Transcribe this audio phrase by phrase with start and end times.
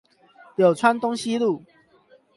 [0.55, 1.63] 柳川東西路